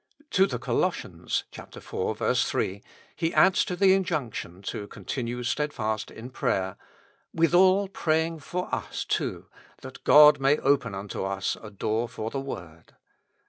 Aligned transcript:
To 0.31 0.47
the 0.47 0.57
Colossians 0.57 1.43
(iv. 1.53 2.37
3) 2.39 2.83
he 3.15 3.33
adds 3.35 3.63
to 3.65 3.75
the 3.75 3.93
injunction 3.93 4.63
to 4.63 4.87
continue 4.87 5.43
steadfast 5.43 6.09
in 6.09 6.31
prayer: 6.31 6.75
"Withal 7.35 7.87
praying 7.87 8.39
for 8.39 8.73
us 8.73 9.05
too, 9.05 9.45
that 9.83 10.03
God 10.03 10.39
may 10.39 10.57
open 10.57 10.95
unto 10.95 11.23
us 11.23 11.55
a 11.61 11.69
door 11.69 12.09
for 12.09 12.31
the 12.31 12.39
word." 12.41 12.95